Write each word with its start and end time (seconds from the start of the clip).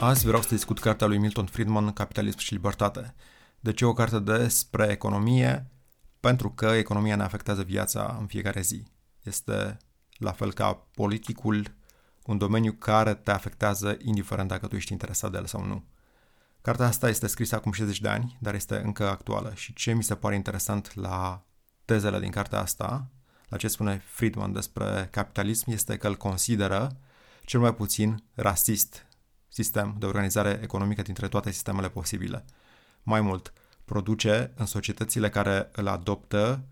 Azi 0.00 0.26
vreau 0.26 0.42
să 0.42 0.54
discut 0.54 0.78
cartea 0.78 1.06
lui 1.06 1.18
Milton 1.18 1.46
Friedman, 1.46 1.92
Capitalism 1.92 2.38
și 2.38 2.52
Libertate. 2.52 3.14
De 3.60 3.72
ce 3.72 3.84
o 3.84 3.92
carte 3.92 4.18
despre 4.18 4.86
economie? 4.90 5.70
Pentru 6.20 6.50
că 6.50 6.66
economia 6.66 7.16
ne 7.16 7.22
afectează 7.22 7.62
viața 7.62 8.16
în 8.20 8.26
fiecare 8.26 8.60
zi. 8.60 8.86
Este 9.22 9.76
la 10.12 10.32
fel 10.32 10.52
ca 10.52 10.86
politicul, 10.94 11.74
un 12.24 12.38
domeniu 12.38 12.72
care 12.72 13.14
te 13.14 13.30
afectează 13.30 13.96
indiferent 14.02 14.48
dacă 14.48 14.66
tu 14.66 14.76
ești 14.76 14.92
interesat 14.92 15.30
de 15.30 15.36
el 15.36 15.46
sau 15.46 15.64
nu. 15.64 15.84
Cartea 16.60 16.86
asta 16.86 17.08
este 17.08 17.26
scrisă 17.26 17.54
acum 17.54 17.72
60 17.72 18.00
de 18.00 18.08
ani, 18.08 18.36
dar 18.40 18.54
este 18.54 18.76
încă 18.84 19.08
actuală 19.08 19.52
și 19.54 19.72
ce 19.72 19.92
mi 19.92 20.02
se 20.02 20.14
pare 20.14 20.34
interesant 20.34 20.94
la 20.94 21.44
tezele 21.84 22.20
din 22.20 22.30
cartea 22.30 22.60
asta, 22.60 23.10
la 23.48 23.56
ce 23.56 23.68
spune 23.68 24.02
Friedman 24.04 24.52
despre 24.52 25.08
capitalism, 25.10 25.70
este 25.70 25.96
că 25.96 26.08
îl 26.08 26.16
consideră 26.16 26.96
cel 27.44 27.60
mai 27.60 27.74
puțin 27.74 28.22
rasist 28.34 29.04
sistem 29.52 29.96
de 29.98 30.06
organizare 30.06 30.60
economică 30.62 31.02
dintre 31.02 31.28
toate 31.28 31.50
sistemele 31.50 31.88
posibile. 31.88 32.44
Mai 33.02 33.20
mult, 33.20 33.52
produce 33.84 34.52
în 34.56 34.66
societățile 34.66 35.28
care 35.28 35.68
îl 35.72 35.88
adoptă 35.88 36.64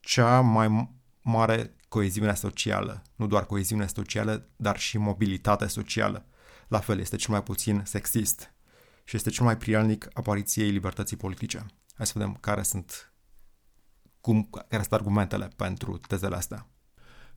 cea 0.00 0.40
mai 0.40 0.96
mare 1.22 1.76
coeziune 1.88 2.34
socială. 2.34 3.02
Nu 3.16 3.26
doar 3.26 3.46
coeziune 3.46 3.86
socială, 3.86 4.48
dar 4.56 4.78
și 4.78 4.98
mobilitate 4.98 5.66
socială. 5.66 6.26
La 6.68 6.78
fel, 6.78 6.98
este 6.98 7.16
cel 7.16 7.30
mai 7.30 7.42
puțin 7.42 7.82
sexist 7.84 8.54
și 9.04 9.16
este 9.16 9.30
cel 9.30 9.44
mai 9.44 9.56
prielnic 9.56 10.08
apariției 10.12 10.70
libertății 10.70 11.16
politice. 11.16 11.66
Hai 11.94 12.06
să 12.06 12.12
vedem 12.14 12.34
care 12.34 12.62
sunt 12.62 13.12
cum, 14.20 14.48
care 14.50 14.82
sunt 14.82 14.92
argumentele 14.92 15.48
pentru 15.56 15.98
tezele 15.98 16.36
astea. 16.36 16.68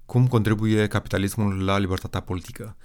Cum 0.05 0.27
contribuie 0.27 0.87
capitalismul 0.87 1.63
la 1.63 1.77
libertatea 1.77 2.19
politică? 2.19 2.77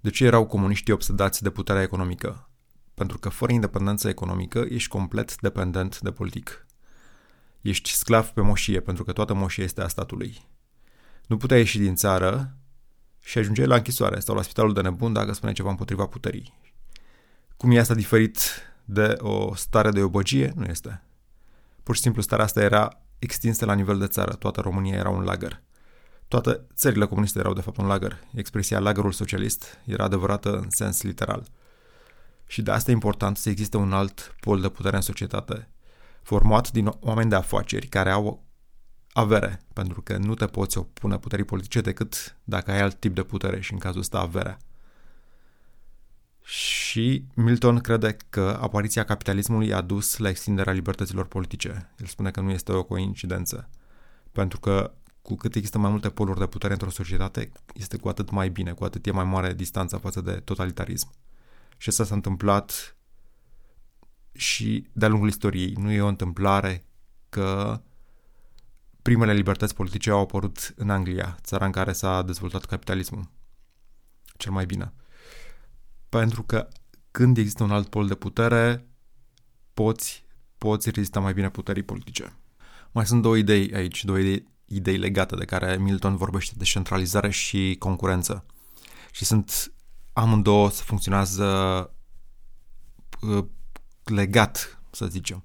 De 0.00 0.10
ce 0.10 0.24
erau 0.24 0.46
comuniștii 0.46 0.92
obsedați 0.92 1.42
de 1.42 1.50
puterea 1.50 1.82
economică? 1.82 2.48
Pentru 2.94 3.18
că 3.18 3.28
fără 3.28 3.52
independență 3.52 4.08
economică 4.08 4.66
ești 4.68 4.88
complet 4.88 5.40
dependent 5.40 6.00
de 6.00 6.10
politic. 6.10 6.66
Ești 7.60 7.92
sclav 7.92 8.28
pe 8.28 8.40
moșie 8.40 8.80
pentru 8.80 9.04
că 9.04 9.12
toată 9.12 9.34
moșia 9.34 9.64
este 9.64 9.82
a 9.82 9.88
statului. 9.88 10.48
Nu 11.26 11.36
puteai 11.36 11.58
ieși 11.58 11.78
din 11.78 11.94
țară 11.94 12.56
și 13.20 13.38
ajungeai 13.38 13.66
la 13.66 13.76
închisoare 13.76 14.20
sau 14.20 14.34
la 14.34 14.42
spitalul 14.42 14.72
de 14.72 14.80
nebun 14.80 15.12
dacă 15.12 15.32
spune 15.32 15.52
ceva 15.52 15.70
împotriva 15.70 16.06
puterii. 16.06 16.58
Cum 17.56 17.70
e 17.70 17.78
asta 17.78 17.94
diferit 17.94 18.38
de 18.84 19.16
o 19.18 19.54
stare 19.54 19.90
de 19.90 20.02
obăgie? 20.02 20.52
Nu 20.56 20.64
este. 20.64 21.02
Pur 21.82 21.94
și 21.94 22.00
simplu 22.00 22.22
starea 22.22 22.44
asta 22.44 22.60
era 22.62 23.00
extinsă 23.18 23.64
la 23.64 23.74
nivel 23.74 23.98
de 23.98 24.06
țară. 24.06 24.32
Toată 24.32 24.60
România 24.60 24.96
era 24.96 25.08
un 25.08 25.22
lagăr. 25.22 25.62
Toate 26.30 26.60
țările 26.74 27.06
comuniste 27.06 27.38
erau 27.38 27.52
de 27.52 27.60
fapt 27.60 27.76
un 27.76 27.86
lagăr. 27.86 28.18
Expresia 28.34 28.78
lagărul 28.78 29.12
socialist 29.12 29.78
era 29.84 30.04
adevărată 30.04 30.56
în 30.56 30.70
sens 30.70 31.02
literal. 31.02 31.46
Și 32.46 32.62
de 32.62 32.70
asta 32.70 32.90
e 32.90 32.94
important 32.94 33.36
să 33.36 33.48
existe 33.48 33.76
un 33.76 33.92
alt 33.92 34.34
pol 34.40 34.60
de 34.60 34.68
putere 34.68 34.96
în 34.96 35.02
societate, 35.02 35.68
format 36.22 36.70
din 36.70 36.92
oameni 37.00 37.30
de 37.30 37.34
afaceri 37.36 37.86
care 37.86 38.10
au 38.10 38.44
avere, 39.12 39.62
pentru 39.72 40.02
că 40.02 40.16
nu 40.16 40.34
te 40.34 40.46
poți 40.46 40.78
opune 40.78 41.18
puterii 41.18 41.44
politice 41.44 41.80
decât 41.80 42.36
dacă 42.44 42.70
ai 42.70 42.80
alt 42.80 42.94
tip 42.94 43.14
de 43.14 43.22
putere 43.22 43.60
și 43.60 43.72
în 43.72 43.78
cazul 43.78 44.00
ăsta 44.00 44.18
averea. 44.18 44.58
Și 46.42 47.24
Milton 47.34 47.78
crede 47.78 48.16
că 48.28 48.58
apariția 48.60 49.04
capitalismului 49.04 49.72
a 49.72 49.80
dus 49.80 50.16
la 50.16 50.28
extinderea 50.28 50.72
libertăților 50.72 51.26
politice. 51.26 51.90
El 51.98 52.06
spune 52.06 52.30
că 52.30 52.40
nu 52.40 52.50
este 52.50 52.72
o 52.72 52.82
coincidență, 52.82 53.68
pentru 54.32 54.60
că 54.60 54.92
cu 55.22 55.34
cât 55.34 55.54
există 55.54 55.78
mai 55.78 55.90
multe 55.90 56.10
poluri 56.10 56.38
de 56.38 56.46
putere 56.46 56.72
într-o 56.72 56.90
societate, 56.90 57.52
este 57.74 57.96
cu 57.96 58.08
atât 58.08 58.30
mai 58.30 58.50
bine, 58.50 58.72
cu 58.72 58.84
atât 58.84 59.06
e 59.06 59.10
mai 59.10 59.24
mare 59.24 59.54
distanța 59.54 59.98
față 59.98 60.20
de 60.20 60.32
totalitarism. 60.32 61.10
Și 61.76 61.88
asta 61.88 62.04
s-a 62.04 62.14
întâmplat 62.14 62.96
și 64.32 64.88
de-a 64.92 65.08
lungul 65.08 65.28
istoriei. 65.28 65.72
Nu 65.72 65.90
e 65.90 66.00
o 66.00 66.06
întâmplare 66.06 66.84
că 67.28 67.80
primele 69.02 69.32
libertăți 69.32 69.74
politice 69.74 70.10
au 70.10 70.20
apărut 70.20 70.74
în 70.76 70.90
Anglia, 70.90 71.38
țara 71.42 71.64
în 71.64 71.72
care 71.72 71.92
s-a 71.92 72.22
dezvoltat 72.22 72.64
capitalismul 72.64 73.30
cel 74.36 74.52
mai 74.52 74.66
bine. 74.66 74.92
Pentru 76.08 76.42
că 76.42 76.68
când 77.10 77.38
există 77.38 77.62
un 77.62 77.70
alt 77.70 77.88
pol 77.88 78.06
de 78.06 78.14
putere, 78.14 78.86
poți, 79.74 80.24
poți 80.58 80.90
rezista 80.90 81.20
mai 81.20 81.32
bine 81.32 81.50
puterii 81.50 81.82
politice. 81.82 82.36
Mai 82.92 83.06
sunt 83.06 83.22
două 83.22 83.36
idei 83.36 83.74
aici, 83.74 84.04
două 84.04 84.18
idei 84.18 84.49
idei 84.72 84.96
legate 84.96 85.36
de 85.36 85.44
care 85.44 85.76
Milton 85.76 86.16
vorbește 86.16 86.54
de 86.56 86.64
centralizare 86.64 87.30
și 87.30 87.76
concurență. 87.78 88.44
Și 89.10 89.24
sunt 89.24 89.72
amândouă 90.12 90.70
să 90.70 90.82
funcționează 90.82 91.44
uh, 93.20 93.44
legat, 94.04 94.82
să 94.90 95.06
zicem. 95.06 95.42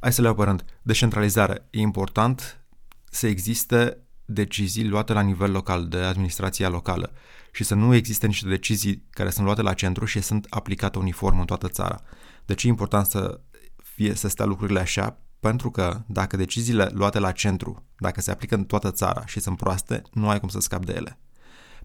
Hai 0.00 0.12
să 0.12 0.20
le 0.20 0.26
iau 0.26 0.36
pe 0.36 0.44
rând. 0.44 0.64
Decentralizare. 0.82 1.66
E 1.70 1.80
important 1.80 2.64
să 3.10 3.26
existe 3.26 3.98
decizii 4.24 4.88
luate 4.88 5.12
la 5.12 5.20
nivel 5.20 5.50
local, 5.50 5.88
de 5.88 5.98
administrația 5.98 6.68
locală 6.68 7.12
și 7.52 7.64
să 7.64 7.74
nu 7.74 7.94
existe 7.94 8.26
niște 8.26 8.48
decizii 8.48 9.04
care 9.10 9.30
sunt 9.30 9.44
luate 9.44 9.62
la 9.62 9.74
centru 9.74 10.04
și 10.04 10.20
sunt 10.20 10.46
aplicate 10.50 10.98
uniform 10.98 11.38
în 11.38 11.46
toată 11.46 11.68
țara. 11.68 12.02
Deci 12.44 12.64
e 12.64 12.68
important 12.68 13.06
să 13.06 13.40
fie 13.76 14.14
să 14.14 14.28
stea 14.28 14.44
lucrurile 14.44 14.80
așa 14.80 15.18
pentru 15.42 15.70
că 15.70 16.02
dacă 16.06 16.36
deciziile 16.36 16.90
luate 16.92 17.18
la 17.18 17.32
centru, 17.32 17.84
dacă 17.98 18.20
se 18.20 18.30
aplică 18.30 18.54
în 18.54 18.64
toată 18.64 18.90
țara 18.90 19.26
și 19.26 19.40
sunt 19.40 19.56
proaste, 19.56 20.02
nu 20.12 20.28
ai 20.28 20.40
cum 20.40 20.48
să 20.48 20.60
scapi 20.60 20.86
de 20.86 20.92
ele. 20.92 21.18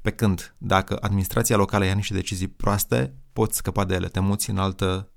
Pe 0.02 0.12
când, 0.12 0.56
dacă 0.58 0.98
administrația 1.02 1.56
locală 1.56 1.86
ia 1.86 1.94
niște 1.94 2.14
decizii 2.14 2.48
proaste, 2.48 3.14
poți 3.34 3.58
scăpa 3.58 3.86
de 3.86 3.94
ele, 3.94 4.08
te 4.08 4.20
muți 4.20 4.50
în, 4.50 4.58
altă, 4.58 5.10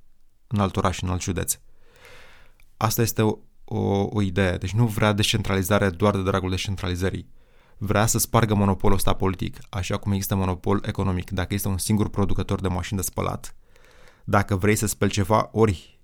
în 0.46 0.58
alt 0.58 0.76
oraș, 0.76 1.00
în 1.00 1.08
alt 1.08 1.22
județ. 1.22 1.58
Asta 2.76 3.02
este 3.02 3.22
o, 3.22 3.38
o, 3.64 4.08
o 4.10 4.22
idee. 4.22 4.56
Deci 4.56 4.72
nu 4.72 4.86
vrea 4.86 5.12
descentralizare 5.12 5.90
doar 5.90 6.14
de 6.14 6.22
dragul 6.22 6.50
descentralizării. 6.50 7.28
Vrea 7.78 8.06
să 8.06 8.18
spargă 8.18 8.54
monopolul 8.54 8.96
ăsta 8.96 9.12
politic, 9.12 9.58
așa 9.70 9.96
cum 9.96 10.12
există 10.12 10.34
monopol 10.34 10.82
economic. 10.86 11.30
Dacă 11.30 11.54
este 11.54 11.68
un 11.68 11.78
singur 11.78 12.08
producător 12.08 12.60
de 12.60 12.68
mașini 12.68 12.98
de 12.98 13.04
spălat, 13.04 13.54
dacă 14.24 14.56
vrei 14.56 14.76
să 14.76 14.86
speli 14.86 15.10
ceva, 15.10 15.48
ori 15.52 15.99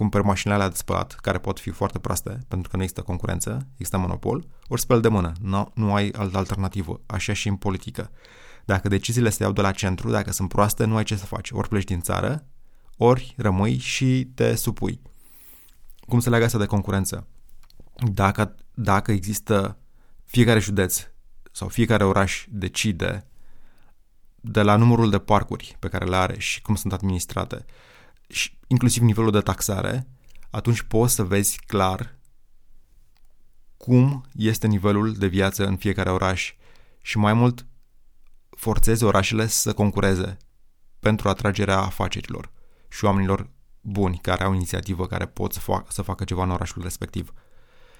cumperi 0.00 0.24
mașinile 0.24 0.54
alea 0.54 0.68
de 0.68 0.76
spălat, 0.76 1.12
care 1.12 1.38
pot 1.38 1.58
fi 1.58 1.70
foarte 1.70 1.98
proaste, 1.98 2.38
pentru 2.48 2.70
că 2.70 2.76
nu 2.76 2.82
există 2.82 3.02
concurență, 3.02 3.66
există 3.72 3.98
monopol, 3.98 4.46
ori 4.68 4.80
speli 4.80 5.00
de 5.00 5.08
mână, 5.08 5.32
nu, 5.40 5.70
nu 5.74 5.94
ai 5.94 6.10
altă 6.16 6.36
alternativă. 6.36 7.00
Așa 7.06 7.32
și 7.32 7.48
în 7.48 7.56
politică. 7.56 8.10
Dacă 8.64 8.88
deciziile 8.88 9.30
se 9.30 9.42
iau 9.42 9.52
de 9.52 9.60
la 9.60 9.70
centru, 9.70 10.10
dacă 10.10 10.32
sunt 10.32 10.48
proaste, 10.48 10.84
nu 10.84 10.96
ai 10.96 11.04
ce 11.04 11.16
să 11.16 11.26
faci. 11.26 11.50
Ori 11.50 11.68
pleci 11.68 11.84
din 11.84 12.00
țară, 12.00 12.46
ori 12.96 13.34
rămâi 13.36 13.78
și 13.78 14.30
te 14.34 14.54
supui. 14.54 15.00
Cum 16.08 16.20
se 16.20 16.28
leagă 16.28 16.44
asta 16.44 16.58
de 16.58 16.66
concurență? 16.66 17.26
Dacă, 18.12 18.54
dacă 18.74 19.12
există 19.12 19.78
fiecare 20.24 20.58
județ 20.58 21.06
sau 21.50 21.68
fiecare 21.68 22.04
oraș 22.04 22.46
decide 22.48 23.26
de 24.40 24.62
la 24.62 24.76
numărul 24.76 25.10
de 25.10 25.18
parcuri 25.18 25.76
pe 25.78 25.88
care 25.88 26.04
le 26.04 26.16
are 26.16 26.38
și 26.38 26.62
cum 26.62 26.74
sunt 26.74 26.92
administrate, 26.92 27.64
și 28.30 28.58
inclusiv 28.66 29.02
nivelul 29.02 29.30
de 29.30 29.40
taxare, 29.40 30.06
atunci 30.50 30.82
poți 30.82 31.14
să 31.14 31.24
vezi 31.24 31.60
clar 31.66 32.18
cum 33.76 34.24
este 34.32 34.66
nivelul 34.66 35.12
de 35.12 35.26
viață 35.26 35.66
în 35.66 35.76
fiecare 35.76 36.10
oraș 36.10 36.54
și 37.02 37.18
mai 37.18 37.32
mult 37.32 37.66
forțezi 38.50 39.04
orașele 39.04 39.46
să 39.46 39.72
concureze 39.72 40.36
pentru 40.98 41.28
atragerea 41.28 41.78
afacerilor 41.78 42.52
și 42.88 43.04
oamenilor 43.04 43.50
buni 43.80 44.18
care 44.22 44.44
au 44.44 44.54
inițiativă, 44.54 45.06
care 45.06 45.26
pot 45.26 45.52
să, 45.52 45.60
fac, 45.60 45.92
să 45.92 46.02
facă 46.02 46.24
ceva 46.24 46.42
în 46.42 46.50
orașul 46.50 46.82
respectiv. 46.82 47.32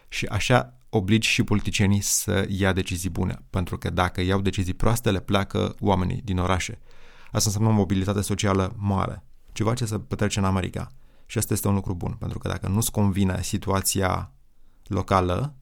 Și 0.08 0.26
așa 0.26 0.80
obligi 0.88 1.28
și 1.28 1.42
politicienii 1.42 2.00
să 2.00 2.46
ia 2.48 2.72
decizii 2.72 3.10
bune, 3.10 3.42
pentru 3.50 3.78
că 3.78 3.90
dacă 3.90 4.20
iau 4.20 4.40
decizii 4.40 4.74
proaste, 4.74 5.10
le 5.10 5.20
pleacă 5.20 5.74
oamenii 5.80 6.20
din 6.24 6.38
orașe. 6.38 6.78
Asta 7.32 7.48
înseamnă 7.50 7.68
o 7.68 7.72
mobilitate 7.72 8.20
socială 8.20 8.74
mare 8.76 9.24
ceva 9.60 9.74
ce 9.74 9.84
se 9.84 9.98
petrece 9.98 10.38
în 10.38 10.44
America. 10.44 10.92
Și 11.26 11.38
asta 11.38 11.52
este 11.52 11.68
un 11.68 11.74
lucru 11.74 11.94
bun, 11.94 12.12
pentru 12.18 12.38
că 12.38 12.48
dacă 12.48 12.68
nu-ți 12.68 12.90
convine 12.90 13.42
situația 13.42 14.32
locală, 14.86 15.54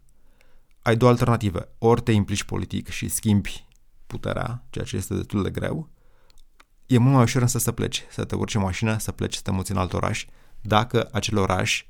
ai 0.83 0.97
două 0.97 1.11
alternative. 1.11 1.69
Ori 1.79 2.01
te 2.01 2.13
implici 2.13 2.43
politic 2.43 2.89
și 2.89 3.09
schimbi 3.09 3.67
puterea, 4.07 4.65
ceea 4.71 4.85
ce 4.85 4.97
este 4.97 5.15
destul 5.15 5.43
de 5.43 5.51
greu, 5.51 5.89
e 6.87 6.99
mult 6.99 7.15
mai 7.15 7.23
ușor 7.23 7.43
însă 7.43 7.59
să 7.59 7.73
pleci, 7.73 8.05
să 8.11 8.25
te 8.25 8.35
urci 8.35 8.55
în 8.55 8.61
mașină, 8.61 8.99
să 8.99 9.13
pleci, 9.13 9.35
să 9.35 9.41
te 9.43 9.51
muți 9.51 9.71
în 9.71 9.77
alt 9.77 9.93
oraș, 9.93 10.27
dacă 10.61 11.09
acel 11.13 11.39
oraș 11.39 11.85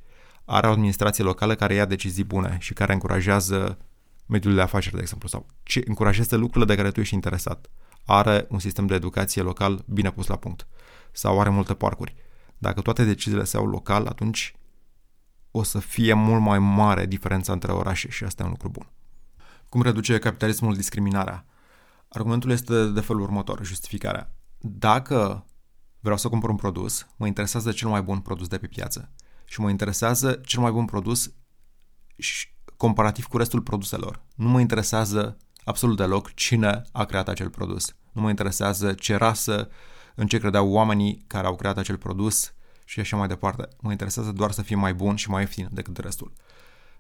are 0.45 0.67
o 0.67 0.71
administrație 0.71 1.25
locală 1.25 1.55
care 1.55 1.75
ia 1.75 1.85
decizii 1.85 2.25
bune 2.25 2.57
și 2.61 2.73
care 2.73 2.93
încurajează 2.93 3.79
mediul 4.27 4.55
de 4.55 4.61
afaceri, 4.61 4.95
de 4.95 5.01
exemplu, 5.01 5.29
sau 5.29 5.47
ce 5.63 5.83
încurajează 5.87 6.37
lucrurile 6.37 6.75
de 6.75 6.81
care 6.81 6.91
tu 6.91 7.01
ești 7.01 7.15
interesat. 7.15 7.71
Are 8.05 8.47
un 8.49 8.59
sistem 8.59 8.87
de 8.87 8.95
educație 8.95 9.43
local 9.43 9.85
bine 9.87 10.11
pus 10.11 10.27
la 10.27 10.37
punct 10.37 10.67
sau 11.13 11.41
are 11.41 11.49
multe 11.49 11.75
parcuri. 11.75 12.15
Dacă 12.59 12.81
toate 12.81 13.05
deciziile 13.05 13.45
se 13.45 13.57
iau 13.57 13.67
local, 13.67 14.07
atunci 14.07 14.57
o 15.51 15.63
să 15.63 15.79
fie 15.79 16.13
mult 16.13 16.43
mai 16.43 16.59
mare 16.59 17.07
diferența 17.07 17.53
între 17.53 17.73
orașe 17.73 18.11
și 18.11 18.25
asta 18.25 18.43
e 18.43 18.47
un 18.47 18.51
lucru 18.51 18.69
bun. 18.69 18.91
Cum 19.69 19.83
reduce 19.83 20.19
capitalismul 20.19 20.75
discriminarea? 20.75 21.47
Argumentul 22.09 22.51
este 22.51 22.87
de 22.87 23.01
felul 23.01 23.23
următor, 23.23 23.65
justificarea. 23.65 24.33
Dacă 24.59 25.47
vreau 26.01 26.17
să 26.17 26.29
cumpăr 26.29 26.51
un 26.51 26.57
produs, 26.57 27.07
mă 27.17 27.27
interesează 27.27 27.73
cel 27.73 27.89
mai 27.89 28.03
bun 28.03 28.19
produs 28.21 28.49
de 28.49 28.59
pe 28.59 28.67
piață 28.67 29.13
și 29.45 29.61
mă 29.61 29.71
interesează 29.71 30.33
cel 30.33 30.63
mai 30.63 30.71
bun 30.71 30.85
produs 30.85 31.33
și 32.17 32.49
comparativ 32.77 33.27
cu 33.27 33.37
restul 33.37 33.61
produselor. 33.61 34.23
Nu 34.35 34.49
mă 34.49 34.61
interesează 34.61 35.37
absolut 35.65 35.97
deloc 35.97 36.35
cine 36.35 36.83
a 36.93 37.05
creat 37.05 37.29
acel 37.29 37.51
produs. 37.51 37.95
Nu 38.13 38.21
mă 38.21 38.29
interesează 38.29 38.93
ce 38.93 39.15
rasă, 39.15 39.69
în 40.19 40.27
ce 40.27 40.39
credeau 40.39 40.71
oamenii 40.71 41.25
care 41.27 41.47
au 41.47 41.57
creat 41.57 41.79
acel 41.79 41.97
produs 41.97 42.55
și 42.85 43.01
așa 43.01 43.17
mai 43.17 43.29
departe. 43.29 43.69
Mă 43.81 43.91
interesează 43.91 44.33
doar 44.33 44.51
să 44.51 44.63
fie 44.63 44.77
mai 44.77 44.95
bun 44.95 45.17
și 45.17 45.31
mai 45.31 45.41
ieftin 45.41 45.69
decât 45.73 45.99
restul. 45.99 46.33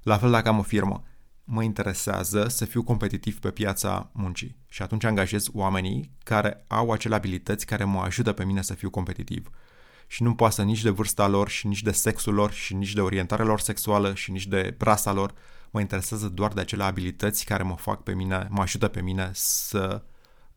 La 0.03 0.19
fel 0.19 0.31
dacă 0.31 0.49
am 0.49 0.59
o 0.59 0.63
firmă, 0.63 1.05
mă 1.45 1.63
interesează 1.63 2.49
să 2.49 2.65
fiu 2.65 2.83
competitiv 2.83 3.39
pe 3.39 3.51
piața 3.51 4.11
muncii 4.13 4.57
și 4.69 4.83
atunci 4.83 5.05
angajez 5.05 5.47
oamenii 5.53 6.11
care 6.25 6.65
au 6.67 6.91
acele 6.91 7.15
abilități 7.15 7.67
care 7.67 7.85
mă 7.85 8.01
ajută 8.01 8.33
pe 8.33 8.45
mine 8.45 8.63
să 8.63 8.75
fiu 8.75 8.91
competitiv. 8.91 9.51
Și 10.07 10.23
nu 10.23 10.35
pasă 10.35 10.63
nici 10.63 10.83
de 10.83 10.91
vârsta 10.91 11.27
lor 11.27 11.49
și 11.49 11.67
nici 11.67 11.83
de 11.83 11.93
sexul 11.93 12.35
lor 12.35 12.53
și 12.53 12.75
nici 12.75 12.93
de 12.93 13.01
orientarea 13.01 13.45
lor 13.45 13.61
sexuală 13.61 14.15
și 14.15 14.31
nici 14.31 14.47
de 14.47 14.75
rasa 14.79 15.13
lor. 15.13 15.35
Mă 15.71 15.81
interesează 15.81 16.29
doar 16.29 16.53
de 16.53 16.61
acele 16.61 16.83
abilități 16.83 17.45
care 17.45 17.63
mă 17.63 17.77
fac 17.77 18.03
pe 18.03 18.15
mine, 18.15 18.47
mă 18.51 18.63
ajută 18.63 18.89
pe 18.89 19.01
mine 19.01 19.31
să, 19.35 20.03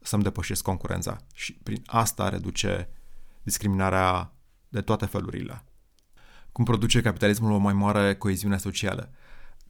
să-mi 0.01 0.23
depășesc 0.23 0.63
concurența. 0.63 1.17
Și 1.33 1.53
prin 1.53 1.81
asta 1.85 2.29
reduce 2.29 2.89
discriminarea 3.43 4.33
de 4.69 4.81
toate 4.81 5.05
felurile. 5.05 5.63
Cum 6.51 6.63
produce 6.63 7.01
capitalismul 7.01 7.51
o 7.51 7.57
mai 7.57 7.73
mare 7.73 8.15
coeziune 8.15 8.57
socială? 8.57 9.11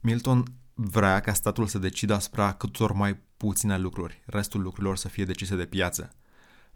Milton 0.00 0.44
vrea 0.74 1.20
ca 1.20 1.32
statul 1.32 1.66
să 1.66 1.78
decidă 1.78 2.14
asupra 2.14 2.52
câtor 2.52 2.92
mai 2.92 3.20
puține 3.36 3.78
lucruri, 3.78 4.22
restul 4.26 4.60
lucrurilor 4.60 4.96
să 4.96 5.08
fie 5.08 5.24
decise 5.24 5.56
de 5.56 5.66
piață. 5.66 6.14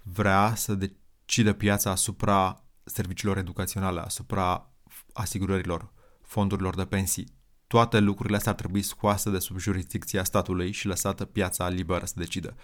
Vrea 0.02 0.54
să 0.54 0.74
decidă 0.74 1.52
piața 1.52 1.90
asupra 1.90 2.64
serviciilor 2.84 3.36
educaționale, 3.36 4.00
asupra 4.00 4.70
asigurărilor, 5.12 5.92
fondurilor 6.22 6.74
de 6.74 6.84
pensii. 6.84 7.34
Toate 7.66 7.98
lucrurile 7.98 8.36
astea 8.36 8.52
ar 8.52 8.58
trebui 8.58 8.82
scoase 8.82 9.30
de 9.30 9.38
sub 9.38 9.58
jurisdicția 9.58 10.24
statului 10.24 10.72
și 10.72 10.86
lăsată 10.86 11.24
piața 11.24 11.68
liberă 11.68 12.04
să 12.04 12.14
decidă. 12.16 12.56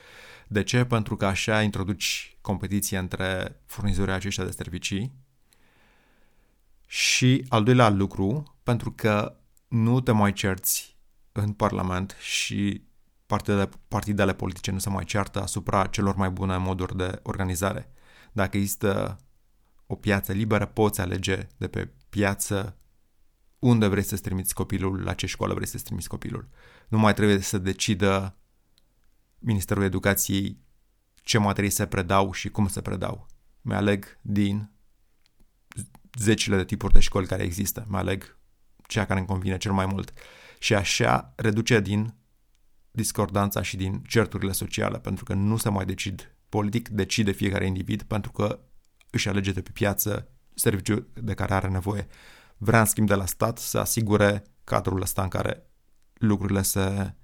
De 0.48 0.62
ce? 0.62 0.84
Pentru 0.84 1.16
că 1.16 1.26
așa 1.26 1.62
introduci 1.62 2.36
competiție 2.40 2.98
între 2.98 3.60
furnizorii 3.66 4.14
aceștia 4.14 4.44
de 4.44 4.50
servicii 4.50 5.12
și 6.86 7.44
al 7.48 7.64
doilea 7.64 7.88
lucru, 7.88 8.56
pentru 8.62 8.92
că 8.92 9.36
nu 9.68 10.00
te 10.00 10.12
mai 10.12 10.32
cerți 10.32 10.96
în 11.32 11.52
Parlament 11.52 12.16
și 12.20 12.82
partidele, 13.26 13.68
partidele 13.88 14.34
politice 14.34 14.70
nu 14.70 14.78
se 14.78 14.90
mai 14.90 15.04
ceartă 15.04 15.42
asupra 15.42 15.86
celor 15.86 16.14
mai 16.14 16.30
bune 16.30 16.56
moduri 16.56 16.96
de 16.96 17.20
organizare. 17.22 17.92
Dacă 18.32 18.56
există 18.56 19.18
o 19.86 19.94
piață 19.94 20.32
liberă, 20.32 20.66
poți 20.66 21.00
alege 21.00 21.46
de 21.56 21.68
pe 21.68 21.90
piață 22.08 22.76
unde 23.62 23.86
vrei 23.86 24.02
să-ți 24.02 24.22
trimiți 24.22 24.54
copilul, 24.54 25.02
la 25.02 25.14
ce 25.14 25.26
școală 25.26 25.54
vrei 25.54 25.66
să-ți 25.66 25.84
trimiți 25.84 26.08
copilul. 26.08 26.48
Nu 26.88 26.98
mai 26.98 27.14
trebuie 27.14 27.38
să 27.38 27.58
decidă 27.58 28.36
Ministerul 29.38 29.82
Educației 29.82 30.60
ce 31.14 31.38
materii 31.38 31.70
se 31.70 31.86
predau 31.86 32.32
și 32.32 32.48
cum 32.48 32.68
se 32.68 32.80
predau. 32.80 33.26
Mi 33.60 33.74
aleg 33.74 34.18
din 34.20 34.70
zecile 36.18 36.56
de 36.56 36.64
tipuri 36.64 36.92
de 36.92 37.00
școli 37.00 37.26
care 37.26 37.42
există. 37.42 37.84
Mă 37.88 37.98
aleg 37.98 38.38
cea 38.86 39.04
care 39.04 39.18
îmi 39.18 39.28
convine 39.28 39.56
cel 39.56 39.72
mai 39.72 39.86
mult. 39.86 40.12
Și 40.58 40.74
așa 40.74 41.32
reduce 41.36 41.80
din 41.80 42.14
discordanța 42.90 43.62
și 43.62 43.76
din 43.76 44.02
certurile 44.02 44.52
sociale, 44.52 44.98
pentru 44.98 45.24
că 45.24 45.34
nu 45.34 45.56
se 45.56 45.68
mai 45.68 45.84
decid 45.84 46.34
politic, 46.48 46.88
decide 46.88 47.30
fiecare 47.30 47.66
individ 47.66 48.02
pentru 48.02 48.32
că 48.32 48.60
își 49.10 49.28
alege 49.28 49.52
de 49.52 49.62
pe 49.62 49.70
piață 49.70 50.28
serviciul 50.54 51.10
de 51.14 51.34
care 51.34 51.54
are 51.54 51.68
nevoie. 51.68 52.06
Vrea, 52.64 52.80
în 52.80 52.86
schimb, 52.86 53.08
de 53.08 53.14
la 53.14 53.26
stat 53.26 53.58
să 53.58 53.78
asigure 53.78 54.42
cadrul 54.64 55.00
ăsta 55.00 55.22
în 55.22 55.28
care 55.28 55.70
lucrurile 56.14 56.62
se, 56.62 57.14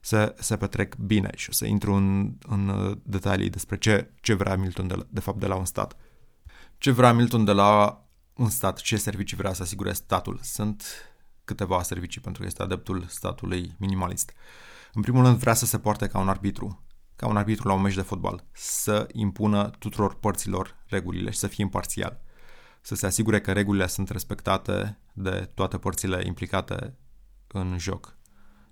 se, 0.00 0.34
se 0.38 0.56
petrec 0.56 0.94
bine 0.96 1.30
și 1.34 1.48
o 1.50 1.52
să 1.52 1.66
intru 1.66 1.92
în, 1.92 2.36
în 2.48 2.94
detalii 3.02 3.50
despre 3.50 3.78
ce, 3.78 4.12
ce 4.20 4.34
vrea 4.34 4.56
Milton 4.56 4.86
de, 4.86 4.94
la, 4.94 5.06
de 5.10 5.20
fapt 5.20 5.38
de 5.38 5.46
la 5.46 5.54
un 5.54 5.64
stat. 5.64 5.96
Ce 6.78 6.90
vrea 6.90 7.12
Milton 7.12 7.44
de 7.44 7.52
la 7.52 8.02
un 8.34 8.48
stat, 8.48 8.80
ce 8.80 8.96
servicii 8.96 9.36
vrea 9.36 9.52
să 9.52 9.62
asigure 9.62 9.92
statul. 9.92 10.38
Sunt 10.42 10.84
câteva 11.44 11.82
servicii 11.82 12.20
pentru 12.20 12.42
că 12.42 12.48
este 12.48 12.62
adeptul 12.62 13.04
statului 13.08 13.74
minimalist. 13.78 14.32
În 14.92 15.02
primul 15.02 15.24
rând 15.24 15.36
vrea 15.36 15.54
să 15.54 15.66
se 15.66 15.78
poarte 15.78 16.06
ca 16.06 16.18
un 16.18 16.28
arbitru, 16.28 16.84
ca 17.16 17.26
un 17.26 17.36
arbitru 17.36 17.68
la 17.68 17.74
un 17.74 17.82
meci 17.82 17.94
de 17.94 18.02
fotbal, 18.02 18.44
să 18.52 19.06
impună 19.12 19.70
tuturor 19.78 20.14
părților 20.14 20.76
regulile 20.86 21.30
și 21.30 21.38
să 21.38 21.46
fie 21.46 21.64
imparțial. 21.64 22.20
Să 22.80 22.94
se 22.94 23.06
asigure 23.06 23.40
că 23.40 23.52
regulile 23.52 23.86
sunt 23.86 24.08
respectate 24.08 24.98
de 25.12 25.50
toate 25.54 25.78
părțile 25.78 26.22
implicate 26.26 26.94
în 27.46 27.78
joc. 27.78 28.16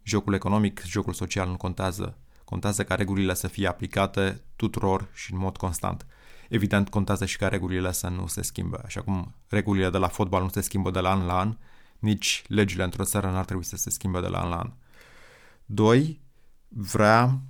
Jocul 0.03 0.35
economic, 0.35 0.83
jocul 0.85 1.13
social 1.13 1.49
nu 1.49 1.57
contează. 1.57 2.19
Contează 2.45 2.85
ca 2.85 2.95
regulile 2.95 3.35
să 3.35 3.49
fie 3.49 3.67
aplicate 3.67 4.45
tuturor 4.57 5.09
și 5.15 5.33
în 5.33 5.39
mod 5.39 5.57
constant. 5.57 6.07
Evident, 6.49 6.89
contează 6.89 7.25
și 7.25 7.37
ca 7.37 7.49
regulile 7.49 7.93
să 7.93 8.09
nu 8.09 8.27
se 8.27 8.43
schimbe. 8.43 8.77
Așa 8.85 9.03
cum 9.03 9.35
regulile 9.49 9.91
de 9.91 9.99
la 9.99 10.09
fotbal 10.09 10.43
nu 10.43 10.49
se 10.49 10.61
schimbă 10.61 10.91
de 10.91 11.01
la 11.01 11.11
an 11.11 11.27
la 11.27 11.39
an, 11.39 11.57
nici 11.99 12.45
legile 12.47 12.85
într-o 12.85 13.05
țară 13.05 13.31
n-ar 13.31 13.45
trebui 13.45 13.65
să 13.65 13.77
se 13.77 13.91
schimbe 13.91 14.21
de 14.21 14.27
la 14.27 14.41
an 14.41 14.49
la 14.49 14.59
an. 14.59 14.73
Doi, 15.65 16.21
vrea 16.69 17.41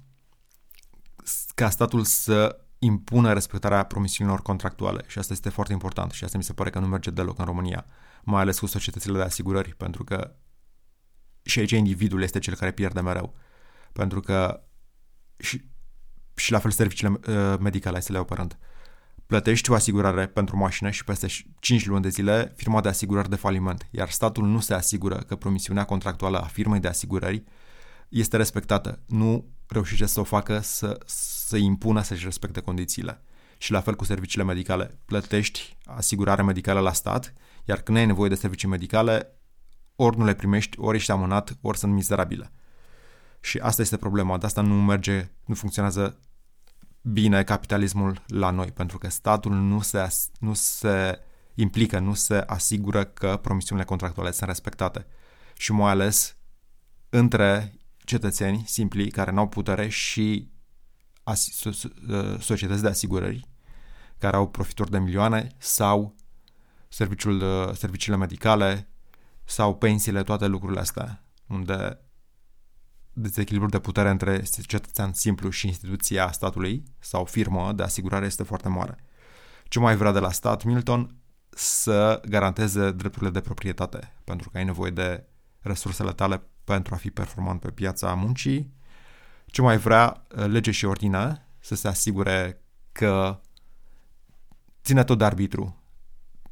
ca 1.54 1.70
statul 1.70 2.04
să 2.04 2.60
impună 2.78 3.32
respectarea 3.32 3.82
promisiunilor 3.82 4.42
contractuale 4.42 5.04
și 5.06 5.18
asta 5.18 5.32
este 5.32 5.48
foarte 5.48 5.72
important 5.72 6.10
și 6.12 6.24
asta 6.24 6.38
mi 6.38 6.44
se 6.44 6.52
pare 6.52 6.70
că 6.70 6.78
nu 6.78 6.86
merge 6.86 7.10
deloc 7.10 7.38
în 7.38 7.44
România, 7.44 7.86
mai 8.22 8.40
ales 8.40 8.58
cu 8.58 8.66
societățile 8.66 9.16
de 9.16 9.22
asigurări, 9.22 9.74
pentru 9.74 10.04
că 10.04 10.34
și 11.48 11.58
aici 11.58 11.70
individul 11.70 12.22
este 12.22 12.38
cel 12.38 12.54
care 12.54 12.70
pierde 12.70 13.00
mereu. 13.00 13.34
Pentru 13.92 14.20
că 14.20 14.62
și, 15.36 15.64
și 16.34 16.52
la 16.52 16.58
fel 16.58 16.70
serviciile 16.70 17.20
uh, 17.28 17.58
medicale, 17.60 18.00
să 18.00 18.12
le 18.12 18.18
operând. 18.18 18.58
Plătești 19.26 19.70
o 19.70 19.74
asigurare 19.74 20.26
pentru 20.26 20.56
mașină 20.56 20.90
și 20.90 21.04
peste 21.04 21.26
5 21.58 21.86
luni 21.86 22.02
de 22.02 22.08
zile 22.08 22.52
firma 22.56 22.80
de 22.80 22.88
asigurări 22.88 23.28
de 23.28 23.36
faliment, 23.36 23.88
iar 23.90 24.10
statul 24.10 24.46
nu 24.46 24.60
se 24.60 24.74
asigură 24.74 25.16
că 25.16 25.36
promisiunea 25.36 25.84
contractuală 25.84 26.38
a 26.38 26.46
firmei 26.46 26.80
de 26.80 26.88
asigurări 26.88 27.44
este 28.08 28.36
respectată. 28.36 29.02
Nu 29.06 29.46
reușește 29.68 30.06
să 30.06 30.20
o 30.20 30.24
facă 30.24 30.60
să, 30.60 30.98
să 31.06 31.56
impună 31.56 32.02
să-și 32.02 32.24
respecte 32.24 32.60
condițiile. 32.60 33.22
Și 33.58 33.72
la 33.72 33.80
fel 33.80 33.94
cu 33.94 34.04
serviciile 34.04 34.44
medicale. 34.44 34.98
Plătești 35.04 35.76
asigurare 35.84 36.42
medicală 36.42 36.80
la 36.80 36.92
stat, 36.92 37.32
iar 37.64 37.80
când 37.80 37.98
ai 37.98 38.06
nevoie 38.06 38.28
de 38.28 38.34
servicii 38.34 38.68
medicale, 38.68 39.32
ori 39.96 40.18
nu 40.18 40.24
le 40.24 40.34
primești, 40.34 40.80
ori 40.80 40.96
ești 40.96 41.10
amânat, 41.10 41.58
ori 41.60 41.78
sunt 41.78 41.92
mizerabile. 41.92 42.52
Și 43.40 43.58
asta 43.58 43.82
este 43.82 43.96
problema, 43.96 44.38
de 44.38 44.46
asta 44.46 44.60
nu 44.60 44.82
merge, 44.82 45.30
nu 45.44 45.54
funcționează 45.54 46.18
bine 47.00 47.44
capitalismul 47.44 48.22
la 48.26 48.50
noi, 48.50 48.72
pentru 48.72 48.98
că 48.98 49.08
statul 49.08 49.52
nu 49.52 49.80
se, 49.80 50.08
nu 50.38 50.54
se 50.54 51.18
implică, 51.54 51.98
nu 51.98 52.14
se 52.14 52.34
asigură 52.34 53.04
că 53.04 53.38
promisiunile 53.42 53.86
contractuale 53.86 54.30
sunt 54.30 54.48
respectate. 54.48 55.06
Și 55.56 55.72
mai 55.72 55.90
ales 55.90 56.36
între 57.08 57.77
cetățeni 58.08 58.62
simpli 58.66 59.10
care 59.10 59.30
nu 59.30 59.38
au 59.38 59.48
putere 59.48 59.88
și 59.88 60.50
societăți 62.38 62.82
de 62.82 62.88
asigurări 62.88 63.48
care 64.18 64.36
au 64.36 64.48
profituri 64.48 64.90
de 64.90 64.98
milioane 64.98 65.48
sau 65.58 66.14
serviciul, 66.88 67.42
serviciile 67.74 68.16
medicale 68.16 68.88
sau 69.44 69.76
pensiile, 69.76 70.22
toate 70.22 70.46
lucrurile 70.46 70.80
astea, 70.80 71.24
unde 71.46 72.00
dezechilibrul 73.12 73.70
de 73.70 73.78
putere 73.78 74.10
între 74.10 74.42
cetățean 74.42 75.12
simplu 75.12 75.50
și 75.50 75.66
instituția 75.66 76.32
statului 76.32 76.82
sau 76.98 77.24
firmă 77.24 77.72
de 77.72 77.82
asigurare 77.82 78.26
este 78.26 78.42
foarte 78.42 78.68
mare. 78.68 78.96
Ce 79.64 79.78
mai 79.78 79.96
vrea 79.96 80.12
de 80.12 80.18
la 80.18 80.32
stat 80.32 80.64
Milton? 80.64 81.16
Să 81.48 82.20
garanteze 82.28 82.90
drepturile 82.90 83.30
de 83.30 83.40
proprietate, 83.40 84.16
pentru 84.24 84.50
că 84.50 84.58
ai 84.58 84.64
nevoie 84.64 84.90
de 84.90 85.26
resursele 85.60 86.12
tale 86.12 86.42
pentru 86.72 86.94
a 86.94 86.96
fi 86.96 87.10
performant 87.10 87.60
pe 87.60 87.70
piața 87.70 88.14
muncii. 88.14 88.72
Ce 89.46 89.62
mai 89.62 89.76
vrea 89.76 90.26
lege 90.28 90.70
și 90.70 90.84
ordine, 90.84 91.46
să 91.58 91.74
se 91.74 91.88
asigure 91.88 92.62
că 92.92 93.40
ține 94.82 95.04
tot 95.04 95.18
de 95.18 95.24
arbitru. 95.24 95.82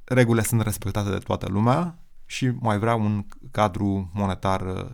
Regulile 0.05 0.43
sunt 0.43 0.61
respectate 0.61 1.11
de 1.11 1.19
toată 1.19 1.49
lumea 1.49 1.99
și 2.27 2.49
mai 2.49 2.79
vrea 2.79 2.95
un 2.95 3.27
cadru 3.51 4.11
monetar 4.15 4.61
uh, 4.61 4.91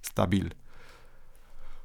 stabil. 0.00 0.56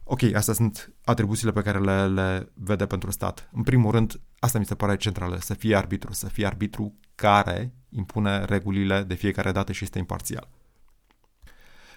Ok, 0.04 0.22
astea 0.34 0.54
sunt 0.54 0.94
atribuțiile 1.04 1.52
pe 1.52 1.62
care 1.62 1.80
le, 1.80 2.08
le 2.08 2.52
vede 2.54 2.86
pentru 2.86 3.12
stat. 3.12 3.50
În 3.52 3.64
primul 3.64 3.92
rând, 3.92 4.20
asta 4.40 4.60
mi 4.60 4.66
se 4.66 4.76
pare 4.76 4.98
centrală, 4.98 5.38
să 5.38 5.54
fie 5.54 5.76
arbitru, 5.76 6.14
să 6.14 6.28
fie 6.28 6.46
arbitru 6.46 6.96
care 7.16 7.74
impune 7.90 8.46
regulile 8.46 9.04
de 9.04 9.14
fiecare 9.14 9.52
dată 9.52 9.72
și 9.72 9.84
este 9.84 10.00
imparțial. 10.00 10.50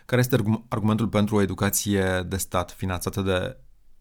Care 0.09 0.21
este 0.21 0.37
argumentul 0.69 1.09
pentru 1.09 1.37
o 1.37 1.41
educație 1.41 2.23
de 2.27 2.37
stat 2.37 2.71
finanțată 2.71 3.21
de 3.21 3.57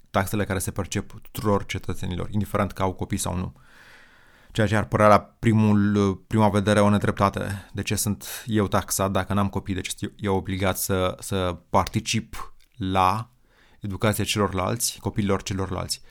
taxele 0.10 0.46
care 0.46 0.60
se 0.60 0.72
percep 0.72 1.12
tuturor 1.22 1.66
cetățenilor, 1.66 2.30
indiferent 2.30 2.72
că 2.72 2.82
au 2.82 2.94
copii 2.94 3.18
sau 3.18 3.36
nu? 3.36 3.54
ceea 4.52 4.68
ce 4.68 4.76
ar 4.76 4.86
părea 4.86 5.08
la 5.08 5.20
primul, 5.20 6.16
prima 6.16 6.50
vedere 6.50 6.80
o 6.80 6.90
nedreptate. 6.90 7.70
De 7.74 7.82
ce 7.82 7.96
sunt 7.96 8.44
eu 8.46 8.68
taxat 8.68 9.12
dacă 9.12 9.34
n-am 9.34 9.50
copii? 9.50 9.74
De 9.74 9.82
ce 9.82 9.94
sunt 9.98 10.14
eu 10.18 10.36
obligat 10.36 10.78
să, 10.78 11.18
să 11.20 11.58
particip 11.70 12.54
la 12.78 13.32
educația 13.80 14.24
celorlalți, 14.24 15.00
copiilor 15.00 15.44
celorlalți? 15.44 16.02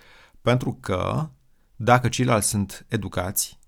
Pentru 0.41 0.79
că 0.81 1.31
dacă 1.77 2.09
ceilalți 2.09 2.49
sunt 2.49 2.87
educați, 2.89 3.59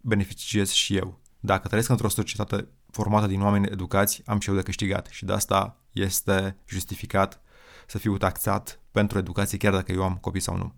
beneficiez 0.00 0.70
și 0.70 0.96
eu. 0.96 1.20
Dacă 1.40 1.68
trăiesc 1.68 1.88
într-o 1.88 2.08
societate 2.08 2.68
formată 2.92 3.26
din 3.26 3.42
oameni 3.42 3.66
educați, 3.70 4.22
am 4.26 4.38
și 4.38 4.48
eu 4.48 4.54
de 4.54 4.62
câștigat. 4.62 5.06
Și 5.06 5.24
de 5.24 5.32
asta 5.32 5.80
este 5.92 6.56
justificat 6.66 7.40
să 7.86 7.98
fiu 7.98 8.16
taxat 8.16 8.80
pentru 8.90 9.18
educație, 9.18 9.58
chiar 9.58 9.72
dacă 9.72 9.92
eu 9.92 10.02
am 10.02 10.16
copii 10.16 10.40
sau 10.40 10.56
nu. 10.56 10.72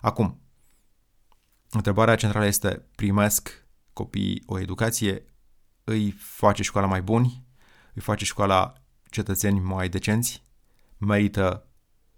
Acum, 0.00 0.40
întrebarea 1.70 2.14
centrală 2.14 2.46
este, 2.46 2.82
primesc 2.94 3.66
copiii 3.92 4.42
o 4.46 4.58
educație, 4.58 5.24
îi 5.84 6.10
face 6.10 6.62
școala 6.62 6.86
mai 6.86 7.02
buni, 7.02 7.44
îi 7.94 8.02
face 8.02 8.24
școala 8.24 8.72
cetățeni 9.10 9.60
mai 9.60 9.88
decenți, 9.88 10.44
merită 10.96 11.66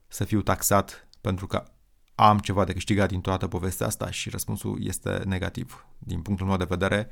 să 0.09 0.25
fiu 0.25 0.43
taxat 0.43 1.09
pentru 1.21 1.47
că 1.47 1.65
am 2.15 2.39
ceva 2.39 2.65
de 2.65 2.73
câștigat 2.73 3.09
din 3.09 3.21
toată 3.21 3.49
povestea 3.49 3.87
asta? 3.87 4.11
Și 4.11 4.31
răspunsul 4.31 4.79
este 4.87 5.23
negativ. 5.27 5.87
Din 5.99 6.23
punctul 6.23 6.47
meu 6.47 6.57
de 6.57 6.65
vedere, 6.65 7.11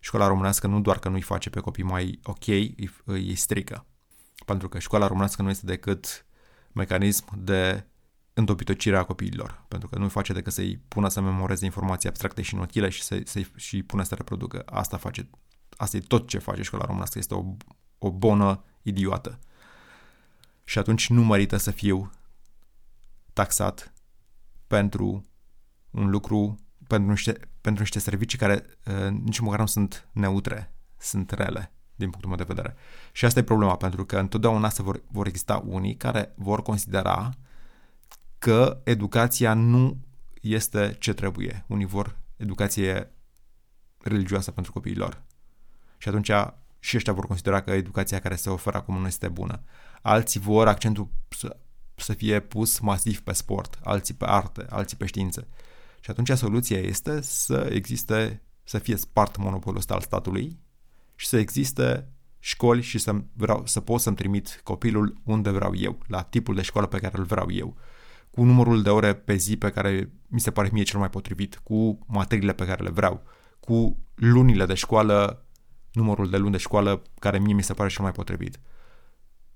școala 0.00 0.26
românească 0.26 0.66
nu 0.66 0.80
doar 0.80 0.98
că 0.98 1.08
nu-i 1.08 1.20
face 1.20 1.50
pe 1.50 1.60
copii 1.60 1.84
mai 1.84 2.20
ok, 2.22 2.46
îi, 2.46 2.90
îi 3.04 3.34
strică. 3.34 3.86
Pentru 4.46 4.68
că 4.68 4.78
școala 4.78 5.06
românească 5.06 5.42
nu 5.42 5.50
este 5.50 5.66
decât 5.66 6.26
mecanism 6.72 7.44
de 7.44 7.84
întopitocire 8.32 8.96
a 8.96 9.04
copiilor, 9.04 9.64
pentru 9.68 9.88
că 9.88 9.98
nu 9.98 10.08
face 10.08 10.32
decât 10.32 10.52
să-i 10.52 10.80
pună 10.88 11.08
să 11.08 11.20
memoreze 11.20 11.64
informații 11.64 12.08
abstracte 12.08 12.42
și 12.42 12.54
inutile 12.54 12.88
și 12.88 13.02
să, 13.02 13.20
să-i 13.24 13.46
și 13.56 13.82
pună 13.82 14.02
să 14.02 14.14
reproducă. 14.14 14.62
Asta 14.66 14.96
face, 14.96 15.30
asta 15.76 15.96
e 15.96 16.00
tot 16.00 16.28
ce 16.28 16.38
face 16.38 16.62
școala 16.62 16.84
românească, 16.84 17.18
este 17.18 17.34
o, 17.34 17.56
o 17.98 18.10
bonă 18.10 18.64
idiotă. 18.82 19.38
Și 20.64 20.78
atunci 20.78 21.08
nu 21.08 21.24
merită 21.24 21.56
să 21.56 21.70
fiu 21.70 22.10
taxat 23.32 23.92
pentru 24.66 25.24
un 25.90 26.10
lucru, 26.10 26.58
pentru 26.90 27.10
niște, 27.10 27.32
pentru 27.60 27.82
niște 27.82 27.98
servicii 27.98 28.38
care 28.38 28.64
uh, 28.86 29.10
nici 29.10 29.38
măcar 29.38 29.58
nu 29.58 29.66
sunt 29.66 30.08
neutre, 30.12 30.74
sunt 30.98 31.30
rele 31.30 31.72
din 31.94 32.10
punctul 32.10 32.28
meu 32.28 32.38
de 32.38 32.52
vedere. 32.54 32.76
Și 33.12 33.24
asta 33.24 33.38
e 33.38 33.42
problema, 33.42 33.76
pentru 33.76 34.04
că 34.04 34.18
întotdeauna 34.18 34.68
se 34.68 34.82
vor, 34.82 35.02
vor 35.10 35.26
exista 35.26 35.62
unii 35.66 35.96
care 35.96 36.32
vor 36.36 36.62
considera 36.62 37.30
că 38.38 38.80
educația 38.84 39.54
nu 39.54 39.96
este 40.40 40.96
ce 40.98 41.12
trebuie. 41.12 41.64
Unii 41.66 41.86
vor 41.86 42.18
educație 42.36 43.10
religioasă 43.98 44.50
pentru 44.50 44.72
copiilor. 44.72 45.22
Și 45.98 46.08
atunci 46.08 46.30
și 46.78 46.96
ăștia 46.96 47.12
vor 47.12 47.26
considera 47.26 47.60
că 47.62 47.70
educația 47.70 48.20
care 48.20 48.36
se 48.36 48.50
oferă 48.50 48.76
acum 48.76 48.98
nu 48.98 49.06
este 49.06 49.28
bună. 49.28 49.62
Alții 50.02 50.40
vor 50.40 50.68
accentul 50.68 51.08
să, 51.28 51.56
să 51.94 52.12
fie 52.12 52.40
pus 52.40 52.78
masiv 52.78 53.20
pe 53.20 53.32
sport, 53.32 53.78
alții 53.82 54.14
pe 54.14 54.24
arte, 54.24 54.66
alții 54.68 54.96
pe 54.96 55.06
științe. 55.06 55.46
Și 56.00 56.10
atunci 56.10 56.30
soluția 56.30 56.78
este 56.78 57.20
să 57.20 57.68
existe, 57.72 58.42
să 58.64 58.78
fie 58.78 58.96
spart 58.96 59.36
monopolul 59.36 59.78
ăsta 59.78 59.94
al 59.94 60.00
statului 60.00 60.58
și 61.14 61.26
să 61.26 61.36
existe 61.36 62.08
școli 62.38 62.82
și 62.82 62.98
să, 62.98 63.14
vreau, 63.32 63.62
să 63.66 63.80
pot 63.80 64.00
să-mi 64.00 64.16
trimit 64.16 64.60
copilul 64.64 65.20
unde 65.24 65.50
vreau 65.50 65.74
eu, 65.76 65.98
la 66.06 66.22
tipul 66.22 66.54
de 66.54 66.62
școală 66.62 66.86
pe 66.86 66.98
care 66.98 67.18
îl 67.18 67.24
vreau 67.24 67.50
eu, 67.50 67.76
cu 68.30 68.42
numărul 68.42 68.82
de 68.82 68.90
ore 68.90 69.14
pe 69.14 69.34
zi 69.34 69.56
pe 69.56 69.70
care 69.70 70.12
mi 70.26 70.40
se 70.40 70.50
pare 70.50 70.68
mie 70.72 70.82
cel 70.82 70.98
mai 70.98 71.10
potrivit, 71.10 71.60
cu 71.62 71.98
materiile 72.06 72.52
pe 72.52 72.66
care 72.66 72.82
le 72.82 72.90
vreau, 72.90 73.22
cu 73.60 73.96
lunile 74.14 74.66
de 74.66 74.74
școală, 74.74 75.46
numărul 75.92 76.30
de 76.30 76.36
luni 76.36 76.52
de 76.52 76.58
școală 76.58 77.02
care 77.18 77.38
mie 77.38 77.54
mi 77.54 77.62
se 77.62 77.72
pare 77.72 77.88
cel 77.88 78.02
mai 78.02 78.12
potrivit. 78.12 78.60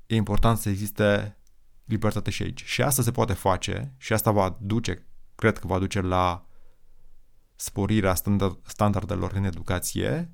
E 0.07 0.15
important 0.15 0.59
să 0.59 0.69
existe 0.69 1.39
libertate 1.85 2.31
și 2.31 2.43
aici. 2.43 2.65
Și 2.65 2.83
asta 2.83 3.03
se 3.03 3.11
poate 3.11 3.33
face 3.33 3.95
și 3.97 4.13
asta 4.13 4.31
va 4.31 4.59
duce, 4.61 5.07
cred 5.35 5.59
că 5.59 5.67
va 5.67 5.79
duce 5.79 6.01
la 6.01 6.47
sporirea 7.57 8.15
standardelor 8.65 9.33
în 9.33 9.45
educație 9.45 10.31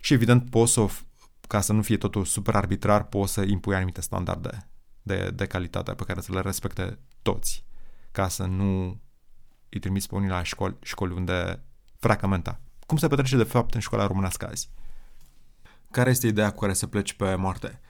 și 0.00 0.12
evident 0.12 0.50
poți 0.50 0.72
să, 0.72 0.86
ca 1.48 1.60
să 1.60 1.72
nu 1.72 1.82
fie 1.82 1.96
totul 1.96 2.24
super 2.24 2.54
arbitrar, 2.54 3.04
poți 3.04 3.32
să 3.32 3.42
impui 3.42 3.74
anumite 3.74 4.00
standarde 4.00 4.68
de, 5.02 5.30
de 5.30 5.46
calitate 5.46 5.92
pe 5.92 6.04
care 6.04 6.20
să 6.20 6.32
le 6.32 6.40
respecte 6.40 6.98
toți, 7.22 7.64
ca 8.12 8.28
să 8.28 8.44
nu 8.44 9.00
îi 9.68 9.80
trimiți 9.80 10.08
pe 10.08 10.14
unii 10.14 10.28
la 10.28 10.42
școli, 10.42 10.76
școli 10.82 11.12
unde 11.12 11.62
fracamenta. 11.98 12.60
Cum 12.86 12.96
se 12.96 13.08
petrece 13.08 13.36
de 13.36 13.42
fapt 13.42 13.74
în 13.74 13.80
școala 13.80 14.06
românească 14.06 14.48
azi? 14.48 14.70
Care 15.90 16.10
este 16.10 16.26
ideea 16.26 16.50
cu 16.50 16.58
care 16.58 16.72
să 16.72 16.86
pleci 16.86 17.12
pe 17.12 17.34
Marte? 17.34 17.80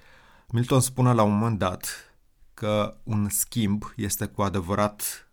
Milton 0.49 0.81
spune 0.81 1.13
la 1.13 1.23
un 1.23 1.33
moment 1.33 1.59
dat 1.59 2.15
că 2.55 2.97
un 3.03 3.29
schimb 3.29 3.93
este 3.97 4.27
cu 4.27 4.43
adevărat 4.43 5.29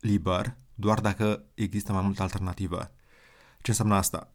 liber 0.00 0.56
doar 0.74 1.00
dacă 1.00 1.44
există 1.54 1.92
mai 1.92 2.02
multă 2.02 2.22
alternativă. 2.22 2.90
Ce 3.60 3.70
înseamnă 3.70 3.94
asta? 3.94 4.32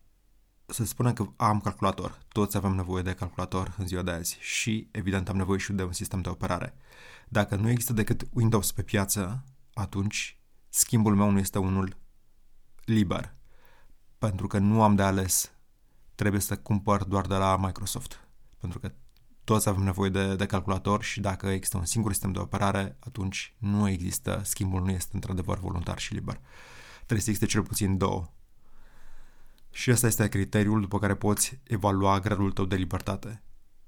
să 0.65 0.85
spunem 0.85 1.13
că 1.13 1.27
am 1.35 1.59
calculator. 1.59 2.19
Toți 2.27 2.57
avem 2.57 2.71
nevoie 2.71 3.03
de 3.03 3.13
calculator 3.13 3.75
în 3.77 3.87
ziua 3.87 4.01
de 4.01 4.11
azi 4.11 4.37
și, 4.39 4.87
evident, 4.91 5.29
am 5.29 5.35
nevoie 5.35 5.59
și 5.59 5.73
de 5.73 5.83
un 5.83 5.91
sistem 5.91 6.21
de 6.21 6.29
operare. 6.29 6.73
Dacă 7.29 7.55
nu 7.55 7.69
există 7.69 7.93
decât 7.93 8.27
Windows 8.31 8.71
pe 8.71 8.81
piață, 8.81 9.43
atunci 9.73 10.39
schimbul 10.69 11.15
meu 11.15 11.29
nu 11.29 11.39
este 11.39 11.59
unul 11.59 11.97
liber. 12.85 13.35
Pentru 14.17 14.47
că 14.47 14.57
nu 14.57 14.83
am 14.83 14.95
de 14.95 15.01
ales. 15.01 15.51
Trebuie 16.15 16.41
să 16.41 16.57
cumpăr 16.57 17.03
doar 17.03 17.25
de 17.25 17.35
la 17.35 17.57
Microsoft. 17.57 18.27
Pentru 18.57 18.79
că 18.79 18.91
toți 19.43 19.69
avem 19.69 19.83
nevoie 19.83 20.09
de, 20.09 20.35
de 20.35 20.45
calculator 20.45 21.03
și 21.03 21.19
dacă 21.19 21.47
există 21.47 21.77
un 21.77 21.85
singur 21.85 22.11
sistem 22.11 22.31
de 22.31 22.39
operare, 22.39 22.97
atunci 22.99 23.53
nu 23.57 23.89
există, 23.89 24.41
schimbul 24.43 24.81
nu 24.81 24.91
este 24.91 25.11
într-adevăr 25.13 25.59
voluntar 25.59 25.99
și 25.99 26.13
liber. 26.13 26.39
Trebuie 26.95 27.21
să 27.21 27.29
existe 27.29 27.45
cel 27.45 27.63
puțin 27.63 27.97
două 27.97 28.31
și 29.69 29.91
ăsta 29.91 30.07
este 30.07 30.29
criteriul 30.29 30.81
după 30.81 30.99
care 30.99 31.15
poți 31.15 31.59
evalua 31.63 32.19
gradul 32.19 32.51
tău 32.51 32.65
de 32.65 32.75
libertate. 32.75 33.43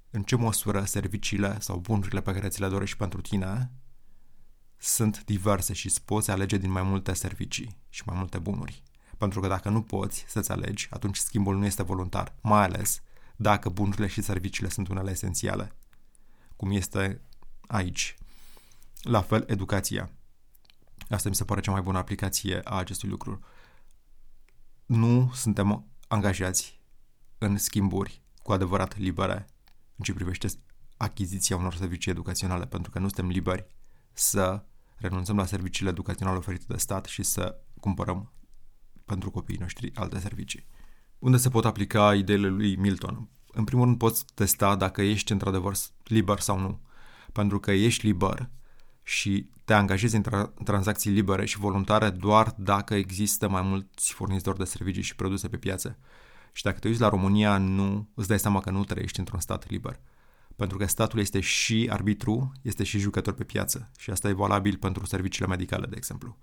În 0.10 0.24
ce 0.24 0.36
măsură 0.36 0.84
serviciile 0.84 1.58
sau 1.60 1.78
bunurile 1.78 2.22
pe 2.22 2.34
care 2.34 2.48
ți 2.48 2.60
le 2.60 2.68
dorești 2.68 2.98
pentru 2.98 3.22
tine 3.22 3.72
sunt 4.78 5.24
diverse 5.26 5.74
și 5.74 5.86
îți 5.86 6.02
poți 6.04 6.32
alege 6.32 6.58
din 6.58 6.72
mai 6.72 6.84
multe 6.84 7.14
servicii 7.14 7.78
și 7.90 8.04
mai 8.06 8.16
multe 8.18 8.38
bunuri. 8.38 8.84
Pentru 9.18 9.40
că 9.40 9.48
dacă 9.48 9.70
nu 9.70 9.82
poți 9.82 10.26
să-ți 10.28 10.52
alegi, 10.52 10.88
atunci 10.90 11.18
schimbul 11.18 11.58
nu 11.58 11.66
este 11.66 11.84
voluntar, 11.84 12.36
mai 12.42 12.64
ales 12.64 13.02
dacă 13.36 13.70
bunurile 13.70 14.08
și 14.08 14.22
serviciile 14.22 14.70
sunt 14.70 14.88
unele 14.88 15.12
esențiale, 15.12 15.76
cum 16.56 16.72
este 16.72 17.22
aici. 17.68 18.16
La 19.02 19.22
fel, 19.22 19.44
educația. 19.48 20.10
Asta 21.10 21.30
mi 21.30 21.36
se 21.36 21.46
pare 21.46 21.62
cea 21.62 21.72
mai 21.72 21.82
bună 21.82 21.98
aplicație 21.98 22.60
a 22.64 22.76
acestui 22.76 23.10
lucru 23.10 23.40
nu 24.86 25.32
suntem 25.34 25.86
angajați 26.08 26.82
în 27.38 27.58
schimburi 27.58 28.22
cu 28.44 28.52
adevărat 28.52 28.98
libere 28.98 29.46
în 29.96 30.04
ce 30.04 30.14
privește 30.14 30.48
achiziția 30.98 31.58
unor 31.58 31.76
servicii 31.76 32.12
educaționale, 32.12 32.66
pentru 32.66 32.92
că 32.92 33.00
nu 33.00 33.06
suntem 33.08 33.28
liberi 33.28 33.68
să 34.14 34.64
renunțăm 34.96 35.36
la 35.36 35.46
serviciile 35.46 35.90
educaționale 35.90 36.38
oferite 36.38 36.66
de 36.68 36.78
stat 36.78 37.06
și 37.06 37.24
să 37.24 37.60
cumpărăm 37.80 38.34
pentru 39.06 39.32
copiii 39.32 39.60
noștri 39.60 39.92
alte 39.96 40.20
servicii. 40.20 40.66
Unde 41.20 41.38
se 41.38 41.50
pot 41.50 41.66
aplica 41.66 42.16
ideile 42.16 42.48
lui 42.48 42.76
Milton? 42.76 43.30
În 43.52 43.64
primul 43.64 43.86
rând 43.86 43.98
poți 43.98 44.26
testa 44.34 44.76
dacă 44.76 45.02
ești 45.02 45.32
într-adevăr 45.32 45.76
liber 46.04 46.40
sau 46.40 46.60
nu. 46.60 46.80
Pentru 47.32 47.60
că 47.60 47.72
ești 47.72 48.06
liber 48.06 48.50
și 49.04 49.50
te 49.66 49.74
angajezi 49.74 50.16
în 50.16 50.24
tra- 50.24 50.64
tranzacții 50.64 51.12
libere 51.12 51.46
și 51.46 51.58
voluntare 51.58 52.10
doar 52.10 52.54
dacă 52.58 52.96
există 52.96 53.50
mai 53.50 53.62
mulți 53.62 54.14
furnizori 54.14 54.58
de 54.58 54.64
servicii 54.64 55.02
și 55.02 55.16
produse 55.16 55.48
pe 55.48 55.58
piață. 55.58 55.98
Și 56.52 56.64
dacă 56.64 56.80
te 56.80 56.88
uiți 56.88 57.00
la 57.00 57.10
România, 57.10 57.58
nu 57.58 58.10
îți 58.14 58.28
dai 58.28 58.40
seama 58.40 58.60
că 58.60 58.70
nu 58.70 58.84
trăiești 58.84 59.20
într-un 59.20 59.40
stat 59.40 59.70
liber. 59.70 60.00
Pentru 60.56 60.78
că 60.78 60.86
statul 60.86 61.20
este 61.20 61.40
și 61.40 61.88
arbitru, 61.92 62.52
este 62.62 62.84
și 62.84 63.00
jucător 63.00 63.34
pe 63.34 63.44
piață. 63.44 63.92
Și 63.98 64.10
asta 64.10 64.30
e 64.30 64.34
valabil 64.34 64.78
pentru 64.78 65.06
serviciile 65.06 65.48
medicale, 65.48 65.86
de 65.86 65.96
exemplu. 65.98 66.38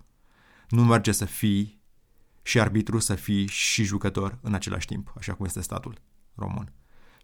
Nu 0.69 0.85
merge 0.85 1.11
să 1.11 1.25
fii 1.25 1.82
și 2.43 2.59
arbitru, 2.59 2.99
să 2.99 3.15
fii 3.15 3.47
și 3.47 3.83
jucător 3.83 4.37
în 4.41 4.53
același 4.53 4.87
timp, 4.87 5.13
așa 5.17 5.33
cum 5.33 5.45
este 5.45 5.61
statul 5.61 6.01
român. 6.35 6.73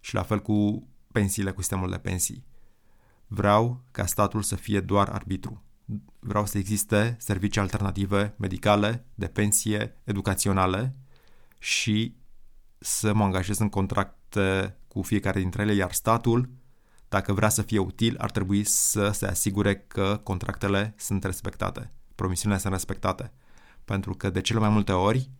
Și 0.00 0.14
la 0.14 0.22
fel 0.22 0.40
cu 0.40 0.88
pensiile, 1.12 1.50
cu 1.50 1.60
sistemul 1.60 1.90
de 1.90 1.98
pensii 1.98 2.44
Vreau 3.32 3.84
ca 3.90 4.06
statul 4.06 4.42
să 4.42 4.56
fie 4.56 4.80
doar 4.80 5.08
arbitru. 5.08 5.62
Vreau 6.18 6.46
să 6.46 6.58
existe 6.58 7.16
servicii 7.18 7.60
alternative 7.60 8.34
medicale, 8.36 9.04
de 9.14 9.26
pensie, 9.26 10.00
educaționale 10.04 10.94
și 11.58 12.16
să 12.78 13.12
mă 13.12 13.24
angajez 13.24 13.58
în 13.58 13.68
contracte 13.68 14.76
cu 14.88 15.02
fiecare 15.02 15.40
dintre 15.40 15.62
ele, 15.62 15.74
iar 15.74 15.92
statul, 15.92 16.50
dacă 17.08 17.32
vrea 17.32 17.48
să 17.48 17.62
fie 17.62 17.78
util, 17.78 18.16
ar 18.18 18.30
trebui 18.30 18.64
să 18.64 19.10
se 19.10 19.26
asigure 19.26 19.76
că 19.76 20.20
contractele 20.22 20.94
sunt 20.96 21.24
respectate, 21.24 21.92
promisiunile 22.14 22.60
sunt 22.60 22.72
respectate. 22.72 23.32
Pentru 23.90 24.14
că 24.14 24.30
de 24.30 24.40
cele 24.40 24.58
mai 24.58 24.68
multe 24.68 24.92
ori 24.92 25.30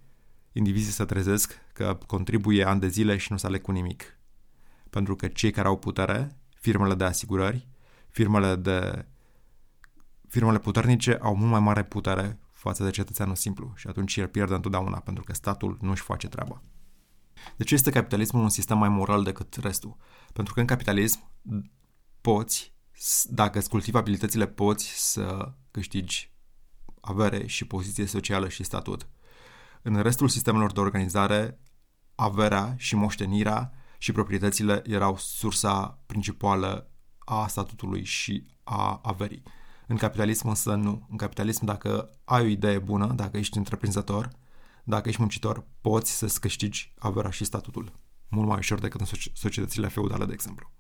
indivizii 0.52 0.92
se 0.92 1.04
trezesc 1.04 1.58
că 1.72 1.98
contribuie 2.06 2.64
ani 2.64 2.80
de 2.80 2.88
zile 2.88 3.16
și 3.16 3.32
nu 3.32 3.38
se 3.38 3.46
aleg 3.46 3.62
cu 3.62 3.70
nimic. 3.70 4.18
Pentru 4.90 5.16
că 5.16 5.28
cei 5.28 5.50
care 5.50 5.68
au 5.68 5.78
putere, 5.78 6.36
firmele 6.54 6.94
de 6.94 7.04
asigurări, 7.04 7.68
firmele 8.08 8.56
de 8.56 9.06
firmele 10.28 10.58
puternice 10.58 11.18
au 11.22 11.36
mult 11.36 11.50
mai 11.50 11.60
mare 11.60 11.84
putere 11.84 12.38
față 12.52 12.84
de 12.84 12.90
cetățeanul 12.90 13.34
simplu 13.34 13.72
și 13.76 13.86
atunci 13.86 14.16
el 14.16 14.28
pierde 14.28 14.54
întotdeauna 14.54 14.98
pentru 14.98 15.24
că 15.24 15.32
statul 15.32 15.78
nu 15.80 15.90
își 15.90 16.02
face 16.02 16.28
treaba. 16.28 16.62
De 17.56 17.64
ce 17.64 17.74
este 17.74 17.90
capitalismul 17.90 18.42
un 18.42 18.48
sistem 18.48 18.78
mai 18.78 18.88
moral 18.88 19.22
decât 19.22 19.54
restul? 19.54 19.96
Pentru 20.32 20.54
că 20.54 20.60
în 20.60 20.66
capitalism 20.66 21.30
poți, 22.20 22.74
dacă 23.24 23.58
îți 23.58 23.68
cultivi 23.68 23.96
abilitățile, 23.96 24.46
poți 24.46 25.12
să 25.12 25.52
câștigi 25.70 26.30
avere 27.00 27.46
și 27.46 27.64
poziție 27.64 28.06
socială 28.06 28.48
și 28.48 28.62
statut. 28.62 29.08
În 29.82 30.02
restul 30.02 30.28
sistemelor 30.28 30.72
de 30.72 30.80
organizare, 30.80 31.60
averea 32.14 32.74
și 32.78 32.94
moștenirea 32.94 33.72
și 33.98 34.12
proprietățile 34.12 34.82
erau 34.86 35.16
sursa 35.18 36.02
principală 36.06 36.90
a 37.18 37.46
statutului 37.46 38.04
și 38.04 38.46
a 38.64 39.00
averii. 39.02 39.42
În 39.86 39.96
capitalism 39.96 40.48
însă 40.48 40.74
nu. 40.74 41.06
În 41.10 41.16
capitalism 41.16 41.64
dacă 41.64 42.18
ai 42.24 42.42
o 42.42 42.46
idee 42.46 42.78
bună, 42.78 43.12
dacă 43.12 43.36
ești 43.36 43.56
întreprinzător, 43.56 44.30
dacă 44.84 45.08
ești 45.08 45.20
muncitor, 45.20 45.64
poți 45.80 46.16
să-ți 46.16 46.40
câștigi 46.40 46.94
averea 46.98 47.30
și 47.30 47.44
statutul. 47.44 47.92
Mult 48.28 48.48
mai 48.48 48.58
ușor 48.58 48.78
decât 48.78 49.00
în 49.00 49.06
societățile 49.32 49.88
feudale, 49.88 50.24
de 50.24 50.32
exemplu. 50.32 50.70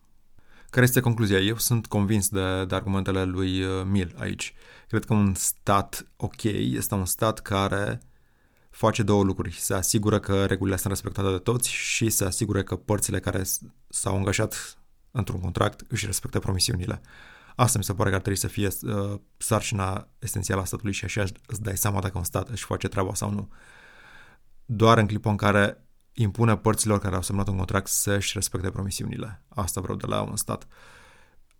Care 0.70 0.84
este 0.84 1.00
concluzia? 1.00 1.38
Eu 1.38 1.56
sunt 1.56 1.86
convins 1.86 2.28
de, 2.28 2.64
de 2.64 2.74
argumentele 2.74 3.24
lui 3.24 3.62
uh, 3.62 3.82
Mill 3.84 4.14
aici. 4.18 4.54
Cred 4.88 5.04
că 5.04 5.14
un 5.14 5.34
stat 5.34 6.06
ok 6.16 6.42
este 6.42 6.94
un 6.94 7.04
stat 7.04 7.38
care 7.38 8.00
face 8.70 9.02
două 9.02 9.22
lucruri. 9.22 9.52
Se 9.52 9.74
asigură 9.74 10.18
că 10.18 10.44
regulile 10.44 10.76
sunt 10.76 10.92
respectate 10.92 11.30
de 11.30 11.38
toți 11.38 11.70
și 11.70 12.08
se 12.08 12.24
asigură 12.24 12.62
că 12.62 12.76
părțile 12.76 13.20
care 13.20 13.42
s-au 13.88 14.16
angajat 14.16 14.78
într-un 15.10 15.40
contract 15.40 15.84
își 15.88 16.06
respectă 16.06 16.38
promisiunile. 16.38 17.00
Asta 17.56 17.78
mi 17.78 17.84
se 17.84 17.94
pare 17.94 18.08
că 18.08 18.14
ar 18.14 18.20
trebui 18.20 18.40
să 18.40 18.46
fie 18.46 18.68
uh, 18.82 19.20
sarcina 19.36 20.08
esențială 20.18 20.60
a 20.60 20.64
statului 20.64 20.92
și 20.92 21.04
așa 21.04 21.24
îți 21.46 21.62
dai 21.62 21.76
seama 21.76 22.00
dacă 22.00 22.18
un 22.18 22.24
stat 22.24 22.48
își 22.48 22.64
face 22.64 22.88
treaba 22.88 23.14
sau 23.14 23.30
nu. 23.30 23.48
Doar 24.64 24.98
în 24.98 25.06
clipul 25.06 25.30
în 25.30 25.36
care 25.36 25.84
impune 26.22 26.56
părților 26.56 26.98
care 26.98 27.14
au 27.14 27.22
semnat 27.22 27.48
un 27.48 27.56
contract 27.56 27.86
să-și 27.86 28.30
respecte 28.34 28.70
promisiunile. 28.70 29.42
Asta 29.48 29.80
vreau 29.80 29.96
de 29.96 30.06
la 30.06 30.22
un 30.22 30.36
stat. 30.36 30.66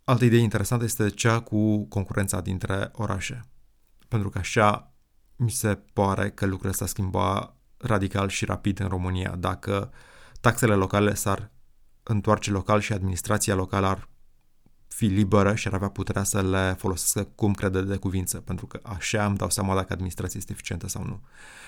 Altă 0.03 0.25
idee 0.25 0.39
interesantă 0.39 0.83
este 0.83 1.09
cea 1.09 1.39
cu 1.39 1.85
concurența 1.85 2.41
dintre 2.41 2.89
orașe. 2.93 3.41
Pentru 4.07 4.29
că 4.29 4.37
așa 4.37 4.93
mi 5.35 5.51
se 5.51 5.79
pare 5.93 6.29
că 6.29 6.45
lucrurile 6.45 6.77
s-ar 6.77 6.87
schimba 6.87 7.55
radical 7.77 8.29
și 8.29 8.45
rapid 8.45 8.79
în 8.79 8.87
România. 8.87 9.35
Dacă 9.35 9.91
taxele 10.41 10.73
locale 10.73 11.13
s-ar 11.13 11.51
întoarce 12.03 12.51
local 12.51 12.79
și 12.79 12.93
administrația 12.93 13.55
locală 13.55 13.87
ar 13.87 14.09
fi 15.01 15.07
liberă 15.07 15.55
și 15.55 15.67
ar 15.67 15.73
avea 15.73 15.89
puterea 15.89 16.23
să 16.23 16.41
le 16.41 16.75
folosească 16.77 17.31
cum 17.35 17.53
crede 17.53 17.81
de 17.81 17.95
cuvință, 17.95 18.39
pentru 18.39 18.65
că 18.65 18.79
așa 18.83 19.25
îmi 19.25 19.37
dau 19.37 19.49
seama 19.49 19.75
dacă 19.75 19.93
administrația 19.93 20.39
este 20.39 20.51
eficientă 20.51 20.87
sau 20.87 21.03
nu. 21.03 21.21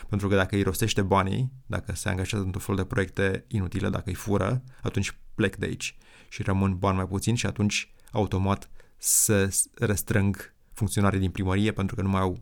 Pentru 0.10 0.28
că 0.28 0.36
dacă 0.36 0.56
îi 0.56 0.62
rostește 0.62 1.02
banii, 1.02 1.52
dacă 1.66 1.96
se 1.96 2.10
angajează 2.10 2.44
într-un 2.44 2.62
fel 2.62 2.76
de 2.76 2.84
proiecte 2.84 3.46
inutile, 3.48 3.90
dacă 3.90 4.04
îi 4.06 4.14
fură, 4.14 4.64
atunci 4.82 5.18
plec 5.36 5.56
de 5.56 5.66
aici 5.66 5.98
și 6.30 6.44
rămân 6.44 6.78
bani 6.78 6.96
mai 6.96 7.08
puțin 7.08 7.36
și 7.36 7.46
atunci 7.46 7.94
automat 8.12 8.70
se 8.98 9.56
restrâng 9.76 10.54
funcționarii 10.74 11.20
din 11.20 11.32
primărie 11.32 11.72
pentru 11.72 11.96
că 11.96 12.02
nu 12.02 12.10
mai 12.10 12.22
au, 12.22 12.40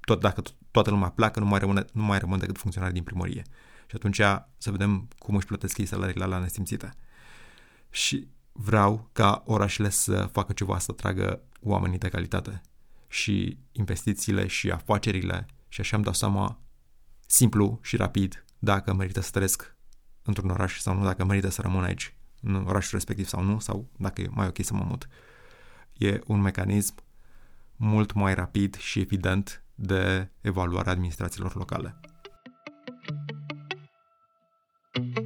tot 0.00 0.20
dacă 0.20 0.42
toată 0.70 0.90
lumea 0.90 1.08
pleacă, 1.08 1.40
nu 1.40 1.46
mai, 1.46 1.58
rămâne, 1.58 1.84
nu 1.92 2.02
mai 2.02 2.18
rămân 2.18 2.38
decât 2.38 2.58
funcționarii 2.58 2.94
din 2.94 3.04
primărie. 3.04 3.42
Și 3.86 3.96
atunci 3.96 4.20
să 4.58 4.70
vedem 4.70 5.08
cum 5.18 5.36
își 5.36 5.46
plătesc 5.46 5.78
ei 5.78 5.86
salariile 5.86 6.24
la 6.24 6.38
nesimțite. 6.38 6.94
Și 7.90 8.28
vreau 8.62 9.08
ca 9.12 9.42
orașele 9.46 9.88
să 9.88 10.28
facă 10.32 10.52
ceva, 10.52 10.78
să 10.78 10.92
tragă 10.92 11.40
oamenii 11.60 11.98
de 11.98 12.08
calitate 12.08 12.60
și 13.08 13.58
investițiile 13.72 14.46
și 14.46 14.70
afacerile 14.70 15.46
și 15.68 15.80
așa 15.80 15.96
am 15.96 16.02
dat 16.02 16.14
seama 16.14 16.60
simplu 17.26 17.78
și 17.82 17.96
rapid 17.96 18.44
dacă 18.58 18.94
merită 18.94 19.20
să 19.20 19.30
trăiesc 19.30 19.76
într-un 20.22 20.50
oraș 20.50 20.78
sau 20.78 20.94
nu, 20.94 21.04
dacă 21.04 21.24
merită 21.24 21.48
să 21.48 21.62
rămân 21.62 21.84
aici, 21.84 22.14
în 22.42 22.54
orașul 22.54 22.90
respectiv 22.92 23.26
sau 23.26 23.42
nu, 23.42 23.58
sau 23.58 23.88
dacă 23.96 24.20
e 24.20 24.28
mai 24.30 24.46
ok 24.46 24.56
să 24.64 24.74
mă 24.74 24.84
mut. 24.88 25.08
E 25.92 26.20
un 26.26 26.40
mecanism 26.40 26.94
mult 27.76 28.12
mai 28.12 28.34
rapid 28.34 28.76
și 28.76 29.00
evident 29.00 29.62
de 29.74 30.30
evaluarea 30.40 30.92
administrațiilor 30.92 31.54
locale. 31.54 32.00
thank 34.92 35.18
you 35.18 35.19